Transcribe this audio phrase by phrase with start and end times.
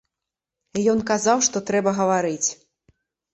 [0.93, 2.49] Ён казаў, што трэба гаварыць.